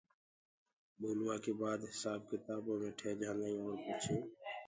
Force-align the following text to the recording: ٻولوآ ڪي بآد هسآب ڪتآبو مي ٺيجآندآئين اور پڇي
ٻولوآ 0.99 1.35
ڪي 1.43 1.51
بآد 1.59 1.79
هسآب 1.91 2.19
ڪتآبو 2.29 2.73
مي 2.81 2.89
ٺيجآندآئين 2.99 3.59
اور 3.65 3.75
پڇي 3.83 4.13